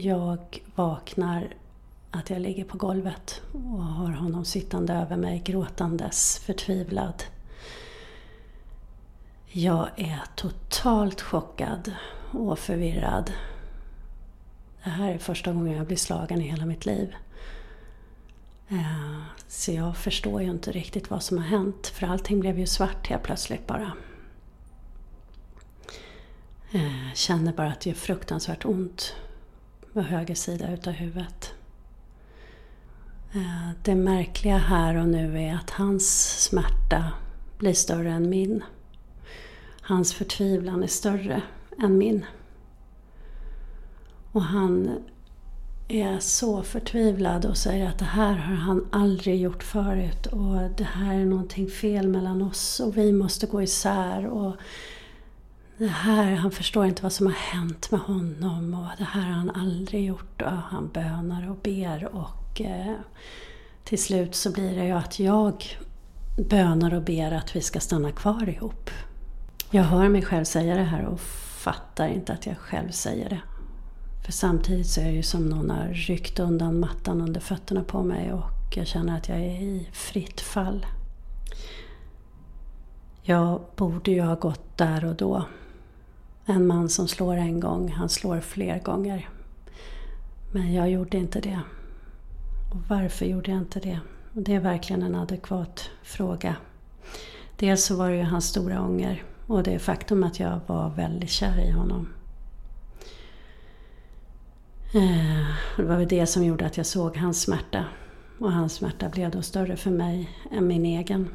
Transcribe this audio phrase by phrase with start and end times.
[0.00, 1.54] jag vaknar
[2.10, 7.22] att jag ligger på golvet och har honom sittande över mig gråtandes, förtvivlad.
[9.46, 11.92] Jag är totalt chockad
[12.30, 13.32] och förvirrad.
[14.84, 17.14] Det här är första gången jag blir slagen i hela mitt liv.
[18.68, 22.66] Eh, så jag förstår ju inte riktigt vad som har hänt, för allting blev ju
[22.66, 23.92] svart helt plötsligt bara.
[26.70, 29.14] Jag känner bara att det gör fruktansvärt ont
[29.92, 31.54] med höger sida utav huvudet.
[33.32, 37.12] Eh, det märkliga här och nu är att hans smärta
[37.58, 38.64] blir större än min.
[39.80, 41.42] Hans förtvivlan är större
[41.78, 42.24] än min.
[44.32, 44.90] Och han
[45.88, 50.84] är så förtvivlad och säger att det här har han aldrig gjort förut och det
[50.84, 54.26] här är någonting fel mellan oss och vi måste gå isär.
[54.26, 54.56] Och
[55.78, 59.32] det här, han förstår inte vad som har hänt med honom och det här har
[59.32, 60.42] han aldrig gjort.
[60.42, 62.94] Och han bönar och ber och eh,
[63.84, 65.64] till slut så blir det ju att jag
[66.50, 68.90] bönar och ber att vi ska stanna kvar ihop.
[69.70, 71.20] Jag hör mig själv säga det här och
[71.64, 73.40] fattar inte att jag själv säger det.
[74.24, 78.02] För samtidigt så är det ju som någon har ryckt undan mattan under fötterna på
[78.02, 80.86] mig och jag känner att jag är i fritt fall.
[83.22, 85.44] Jag borde ju ha gått där och då.
[86.50, 89.28] En man som slår en gång, han slår fler gånger.
[90.52, 91.60] Men jag gjorde inte det.
[92.70, 94.00] Och varför gjorde jag inte det?
[94.34, 96.56] Och det är verkligen en adekvat fråga.
[97.56, 101.30] Dels så var det ju hans stora ånger och det faktum att jag var väldigt
[101.30, 102.08] kär i honom.
[104.94, 105.46] Eh,
[105.76, 107.84] det var väl det som gjorde att jag såg hans smärta.
[108.38, 111.28] Och hans smärta blev då större för mig än min egen.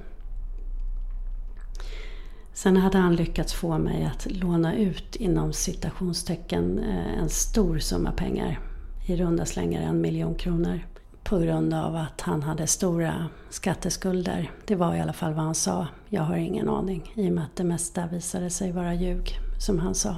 [2.54, 8.12] Sen hade han lyckats få mig att låna ut inom citationstecken eh, en stor summa
[8.12, 8.60] pengar.
[9.06, 10.80] I runda slängar en miljon kronor.
[11.24, 14.52] På grund av att han hade stora skatteskulder.
[14.66, 15.88] Det var i alla fall vad han sa.
[16.10, 17.14] Jag har ingen aning.
[17.16, 20.18] I och med att det mesta visade sig vara ljug, som han sa.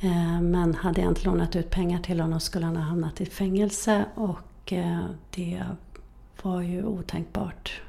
[0.00, 3.26] Eh, men hade jag inte lånat ut pengar till honom skulle han ha hamnat i
[3.26, 5.64] fängelse och eh, det
[6.42, 7.80] var ju otänkbart.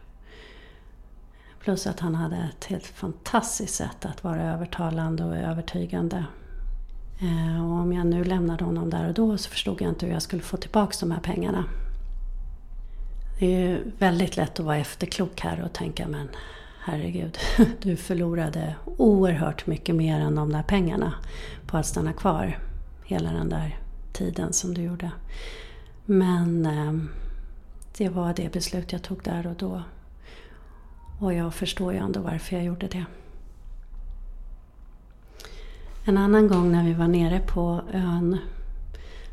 [1.64, 6.26] Plus att han hade ett helt fantastiskt sätt att vara övertalande och övertygande.
[7.22, 10.14] Eh, och om jag nu lämnade honom där och då så förstod jag inte hur
[10.14, 11.66] jag skulle få tillbaka de här pengarna.
[13.40, 16.30] Det är ju väldigt lätt att vara efterklok här och tänka men
[16.80, 17.38] herregud,
[17.82, 21.14] du förlorade oerhört mycket mer än de där pengarna
[21.68, 22.60] på att stanna kvar
[23.06, 23.80] hela den där
[24.14, 25.12] tiden som du gjorde.
[26.06, 26.94] Men eh,
[27.98, 29.82] det var det beslut jag tog där och då.
[31.22, 33.06] Och jag förstår ju ändå varför jag gjorde det.
[36.06, 38.38] En annan gång när vi var nere på ön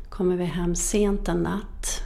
[0.09, 2.01] kommer vi hem sent en natt.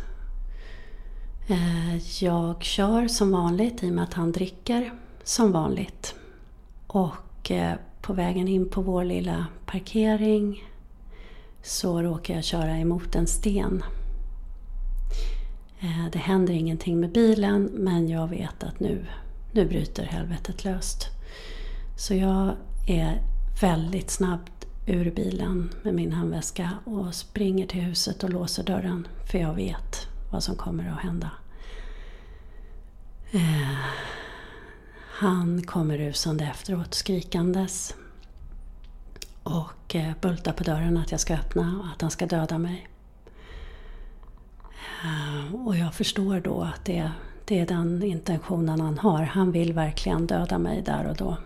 [1.48, 6.16] Eh, jag kör som vanligt i och med att han dricker som vanligt.
[6.88, 10.64] Och eh, på vägen in på vår lilla parkering
[11.62, 13.84] så råkar jag köra emot en sten.
[15.80, 19.06] Eh, det händer ingenting med bilen men jag vet att nu,
[19.54, 21.08] nu bryter helvetet löst.
[21.98, 22.56] Så jag
[22.88, 23.22] är
[23.62, 29.38] väldigt snabbt ur bilen med min handväska och springer till huset och låser dörren för
[29.38, 31.32] jag vet vad som kommer att hända.
[33.32, 33.78] Eh,
[35.12, 37.96] han kommer rusande efteråt skrikandes
[39.44, 42.88] och eh, bultar på dörren att jag ska öppna och att han ska döda mig.
[45.04, 47.12] Eh, och jag förstår då att det,
[47.54, 49.24] det är den intentionen han har.
[49.24, 51.38] Han vill verkligen döda mig där och då.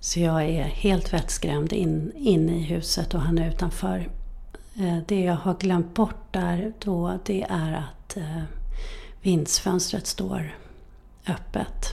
[0.00, 4.08] Så jag är helt vettskrämd in, in i huset och han är utanför.
[4.74, 8.42] Eh, det jag har glömt bort där då det är att eh,
[9.22, 10.56] vindsfönstret står
[11.28, 11.86] öppet.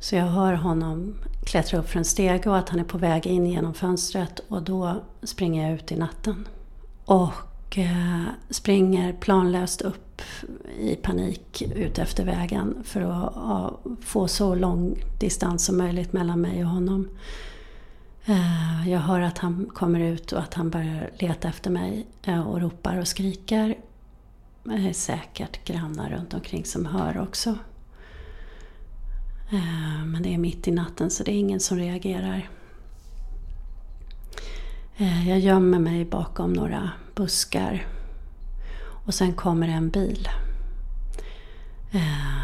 [0.00, 1.14] Så jag hör honom
[1.46, 4.62] klättra upp för en stege och att han är på väg in genom fönstret och
[4.62, 6.48] då springer jag ut i natten.
[7.04, 7.32] Och
[7.66, 10.22] och eh, springer planlöst upp
[10.78, 16.64] i panik ut efter vägen för att få så lång distans som möjligt mellan mig
[16.64, 17.08] och honom.
[18.24, 22.48] Eh, jag hör att han kommer ut och att han börjar leta efter mig eh,
[22.48, 23.76] och ropar och skriker.
[24.64, 27.58] Det är säkert grannar runt omkring som hör också.
[30.06, 32.48] Men det är mitt i natten så det är ingen som reagerar.
[34.98, 37.86] Eh, jag gömmer mig bakom några buskar.
[39.06, 40.28] Och sen kommer en bil.
[41.92, 42.42] Eh,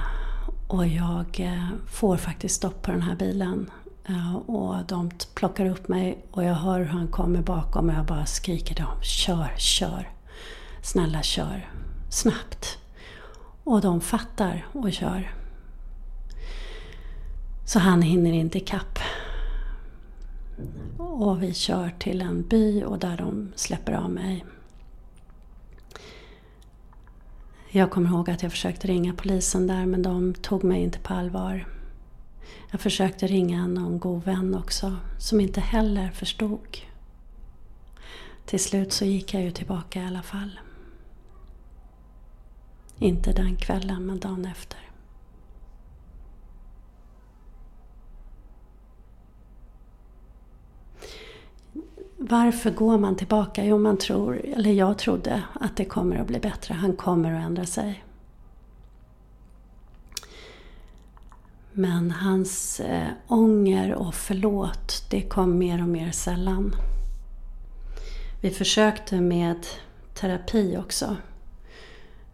[0.68, 3.70] och jag eh, får faktiskt stopp på den här bilen.
[4.46, 8.26] Och de plockar upp mig och jag hör hur han kommer bakom och jag bara
[8.26, 10.10] skriker till honom, Kör, kör!
[10.82, 11.70] Snälla kör!
[12.10, 12.78] Snabbt!
[13.64, 15.34] Och de fattar och kör.
[17.64, 18.98] Så han hinner inte ikapp.
[20.98, 24.44] Och vi kör till en by och där de släpper av mig.
[27.70, 31.14] Jag kommer ihåg att jag försökte ringa polisen där men de tog mig inte på
[31.14, 31.66] allvar.
[32.70, 36.78] Jag försökte ringa någon god vän också som inte heller förstod.
[38.44, 40.60] Till slut så gick jag ju tillbaka i alla fall.
[42.98, 44.91] Inte den kvällen men dagen efter.
[52.32, 53.64] Varför går man tillbaka?
[53.64, 56.74] Jo, man tror, eller jag trodde att det kommer att bli bättre.
[56.74, 58.04] Han kommer att ändra sig.
[61.72, 66.74] Men hans eh, ånger och förlåt, det kom mer och mer sällan.
[68.40, 69.66] Vi försökte med
[70.14, 71.16] terapi också.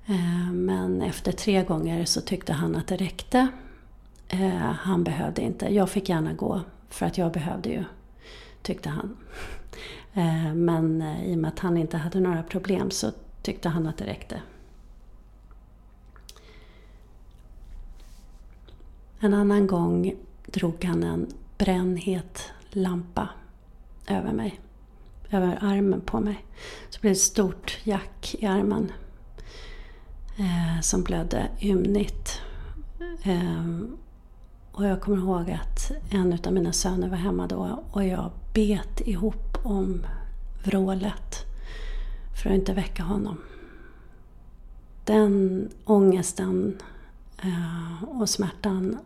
[0.06, 3.48] Eh, men efter tre gånger så tyckte han att det räckte.
[4.28, 5.74] Eh, han behövde inte.
[5.74, 7.84] Jag fick gärna gå, för att jag behövde ju,
[8.68, 9.16] tyckte han.
[10.14, 13.12] Eh, men eh, i och med att han inte hade några problem så
[13.42, 14.42] tyckte han att det räckte.
[19.20, 20.14] En annan gång
[20.46, 21.26] drog han en
[21.58, 23.28] brännhet lampa
[24.06, 24.60] över mig.
[25.30, 26.44] Över armen på mig.
[26.90, 28.92] Så det blev ett stort jack i armen.
[30.36, 32.40] Eh, som blödde ymnigt.
[33.22, 33.64] Eh,
[34.78, 39.00] och jag kommer ihåg att en av mina söner var hemma då och jag bet
[39.00, 40.06] ihop om
[40.64, 41.46] vrålet
[42.42, 43.38] för att inte väcka honom.
[45.04, 46.78] Den ångesten
[47.42, 48.98] eh, och smärtan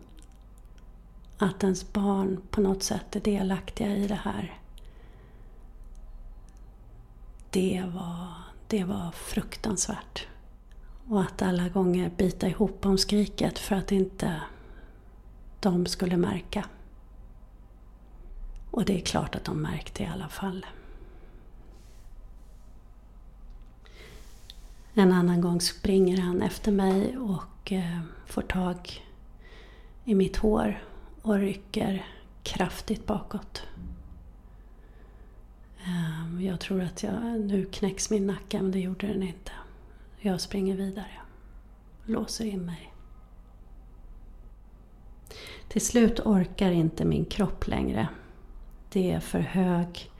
[1.38, 4.60] att ens barn på något sätt är delaktiga i det här.
[7.50, 8.32] Det var,
[8.68, 10.26] det var fruktansvärt.
[11.08, 14.40] Och att alla gånger bita ihop om skriket för att inte
[15.62, 16.64] de skulle märka.
[18.70, 20.66] Och det är klart att de märkte i alla fall.
[24.94, 29.02] En annan gång springer han efter mig och eh, får tag
[30.04, 30.82] i mitt hår
[31.22, 32.06] och rycker
[32.42, 33.62] kraftigt bakåt.
[35.84, 39.52] Ehm, jag tror att jag, nu knäcks min nacke, men det gjorde den inte.
[40.20, 41.20] Jag springer vidare.
[42.04, 42.91] Låser in mig.
[45.68, 48.08] Till slut orkar inte min kropp längre
[48.92, 50.10] det är för hög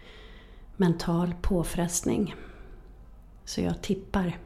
[0.77, 2.35] mental påfrestning.
[3.45, 4.39] Så jag tippar.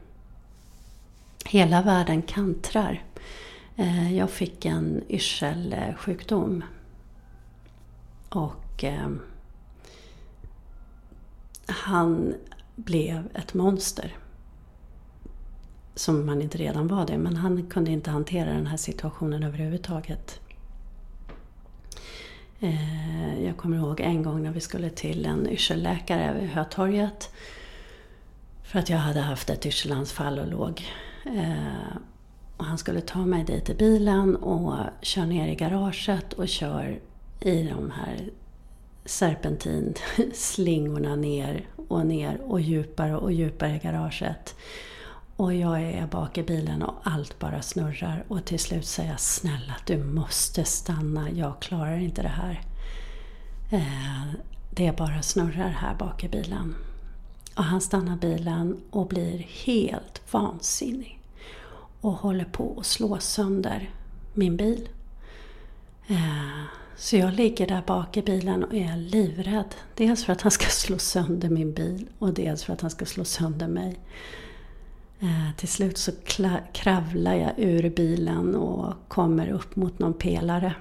[1.44, 3.04] Hela världen kantrar.
[3.76, 6.64] Eh, jag fick en yrselsjukdom.
[8.28, 9.10] Och eh,
[11.66, 12.34] han
[12.76, 14.16] blev ett monster.
[15.94, 20.40] Som man inte redan var det, men han kunde inte hantera den här situationen överhuvudtaget.
[22.60, 27.30] Eh, jag kommer ihåg en gång när vi skulle till en yrselläkare vid Hötorget.
[28.62, 30.84] För att jag hade haft ett yrselanfall och låg.
[31.26, 31.96] Eh,
[32.56, 36.98] och han skulle ta mig dit i bilen och kör ner i garaget och kör
[37.40, 38.30] i de här
[39.04, 44.54] serpentinslingorna ner och ner och djupare och djupare i garaget.
[45.36, 49.20] Och jag är bak i bilen och allt bara snurrar och till slut säger jag
[49.20, 52.62] snälla du måste stanna, jag klarar inte det här.
[53.70, 54.26] Eh,
[54.70, 56.74] det bara snurrar här bak i bilen.
[57.54, 61.20] Och han stannar bilen och blir helt vansinnig.
[62.00, 63.90] Och håller på att slå sönder
[64.34, 64.88] min bil.
[66.06, 66.64] Eh,
[66.96, 69.74] så jag ligger där bak i bilen och är livrädd.
[69.94, 73.06] Dels för att han ska slå sönder min bil och dels för att han ska
[73.06, 73.98] slå sönder mig.
[75.20, 76.12] Eh, till slut så
[76.72, 80.74] kravlar jag ur bilen och kommer upp mot någon pelare.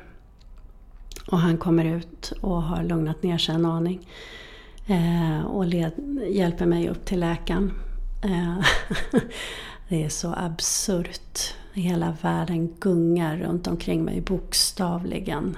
[1.27, 4.07] Och han kommer ut och har lugnat ner sig en aning.
[4.87, 5.93] Eh, och led,
[6.29, 7.73] hjälper mig upp till läkaren.
[8.23, 8.57] Eh,
[9.89, 11.53] det är så absurt.
[11.73, 15.57] Hela världen gungar runt omkring mig bokstavligen.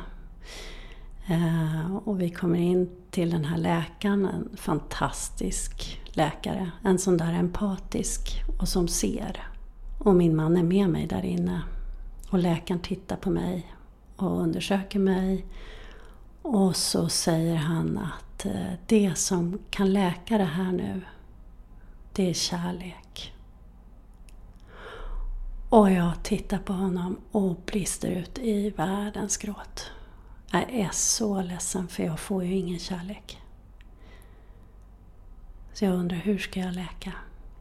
[1.30, 6.72] Eh, och vi kommer in till den här läkaren, en fantastisk läkare.
[6.84, 9.48] En sån där empatisk och som ser.
[10.00, 11.62] Och min man är med mig där inne.
[12.30, 13.74] Och läkaren tittar på mig
[14.16, 15.46] och undersöker mig.
[16.42, 21.02] Och så säger han att eh, det som kan läka det här nu,
[22.14, 23.34] det är kärlek.
[25.70, 29.92] Och jag tittar på honom och brister ut i världens gråt.
[30.52, 33.42] Jag är så ledsen för jag får ju ingen kärlek.
[35.74, 37.14] Så jag undrar, hur ska jag läka?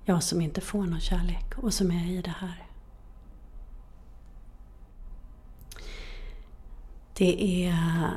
[0.05, 2.67] Jag som inte får någon kärlek och som är i det här.
[7.15, 8.11] Det är,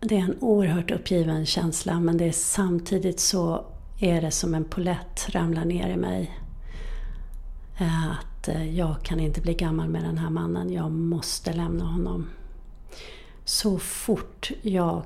[0.00, 3.64] det är en oerhört uppgiven känsla men det är samtidigt så
[4.00, 6.40] är det som en polett ramlar ner i mig.
[8.10, 12.26] Att jag kan inte bli gammal med den här mannen, jag måste lämna honom.
[13.48, 15.02] Så fort jag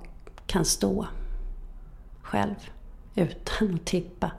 [0.47, 1.07] kan stå
[2.23, 2.71] själv
[3.15, 4.33] utan att tippa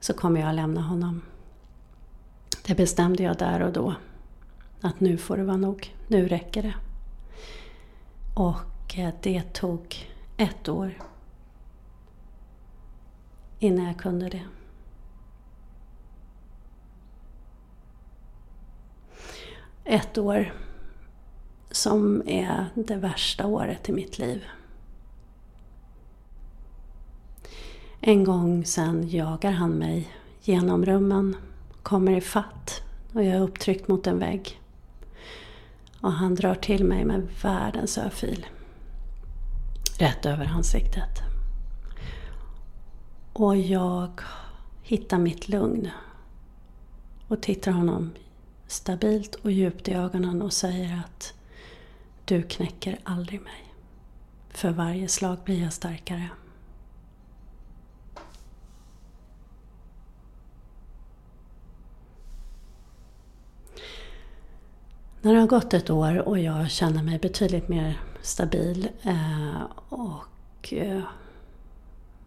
[0.00, 1.22] så kommer jag att lämna honom.
[2.66, 3.94] Det bestämde jag där och då.
[4.80, 5.96] Att nu får det vara nog.
[6.08, 6.74] Nu räcker det.
[8.34, 10.98] Och eh, det tog ett år
[13.58, 14.44] innan jag kunde det.
[19.84, 20.52] Ett år
[21.70, 24.44] som är det värsta året i mitt liv.
[28.00, 30.08] En gång sen jagar han mig
[30.42, 31.36] genom rummen,
[31.82, 34.60] kommer i fatt och jag är upptryckt mot en vägg.
[36.00, 38.46] Och han drar till mig med världens örfil.
[39.98, 41.20] Rätt över ansiktet.
[43.32, 44.20] Och jag
[44.82, 45.88] hittar mitt lugn.
[47.28, 48.10] Och tittar honom
[48.66, 51.34] stabilt och djupt i ögonen och säger att
[52.30, 53.74] du knäcker aldrig mig.
[54.48, 56.28] För varje slag blir jag starkare.
[65.22, 70.72] När det har gått ett år och jag känner mig betydligt mer stabil eh, och
[70.72, 71.02] eh,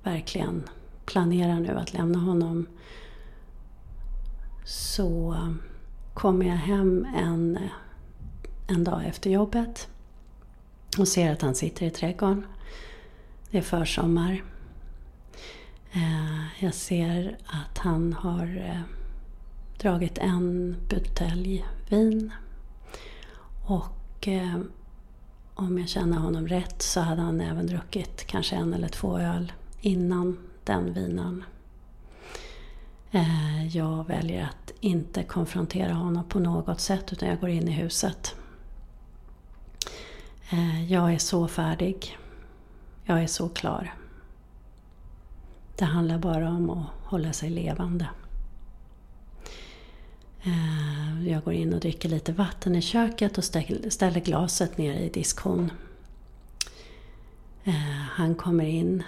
[0.03, 0.69] verkligen
[1.05, 2.67] planerar nu att lämna honom
[4.65, 5.37] så
[6.13, 7.71] kommer jag hem en, eh,
[8.67, 9.89] en dag efter jobbet
[11.01, 12.45] och ser att han sitter i trädgården.
[13.51, 14.43] Det är försommar.
[15.91, 18.81] Eh, jag ser att han har eh,
[19.77, 22.31] dragit en butelj vin
[23.65, 24.59] och eh,
[25.53, 29.51] om jag känner honom rätt så hade han även druckit kanske en eller två öl
[29.81, 31.43] innan den vinan.
[33.71, 38.35] Jag väljer att inte konfrontera honom på något sätt utan jag går in i huset.
[40.49, 42.17] Eh, jag är så färdig.
[43.03, 43.93] Jag är så klar.
[45.75, 48.09] Det handlar bara om att hålla sig levande.
[50.43, 55.09] Eh, jag går in och dricker lite vatten i köket och ställer glaset ner i
[55.09, 55.71] diskhon.
[57.63, 57.73] Eh,
[58.09, 59.03] han kommer in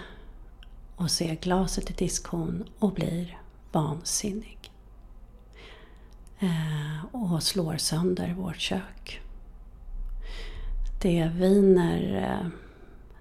[0.96, 3.38] och ser glaset i diskhon och blir
[3.72, 4.72] vansinnig.
[7.12, 9.20] Och slår sönder vårt kök.
[11.02, 12.48] Det viner eh,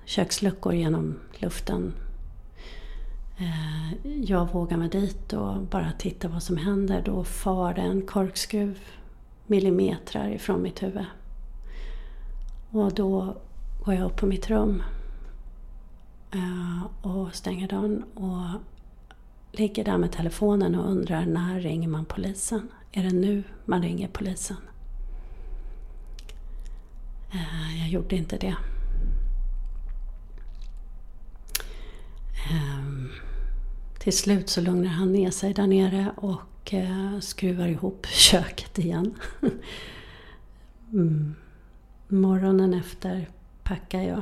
[0.06, 1.94] köksluckor genom luften
[3.38, 7.02] eh, jag vågar mig dit och bara titta vad som händer.
[7.06, 8.80] Då far det en korkskruv
[9.48, 11.06] millimeter ifrån mitt huvud.
[12.72, 13.38] Och då
[13.86, 14.84] går jag upp på mitt rum
[16.32, 18.62] eh, och stänger dörren och
[19.52, 22.68] ligger där med telefonen och undrar när ringer man polisen?
[22.92, 24.58] Är det nu man ringer polisen?
[27.32, 28.56] Eh, jag gjorde inte det.
[32.52, 33.10] Ehm,
[34.00, 39.14] till slut så lugnar han ner sig där nere och eh, skruvar ihop köket igen.
[40.94, 41.36] mm.
[42.08, 43.30] Morgonen efter
[43.64, 44.22] packar jag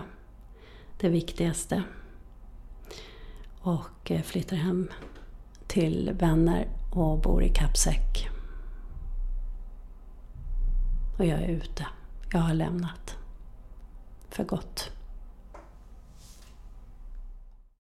[0.98, 1.84] det viktigaste
[3.60, 4.90] och eh, flyttar hem
[5.68, 8.30] till vänner och bor i kappsäck.
[11.18, 11.88] Och jag är ute.
[12.36, 13.18] Jag har lämnat.
[14.30, 14.92] För gott.